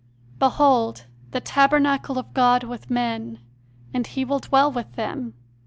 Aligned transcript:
"Behold, 0.39 1.05
the 1.29 1.39
tabernacle 1.39 2.17
of 2.17 2.33
God 2.33 2.63
with 2.63 2.89
men; 2.89 3.37
and 3.93 4.07
He 4.07 4.25
will 4.25 4.39
dwell 4.39 4.71
with 4.71 4.91
them. 4.95 5.35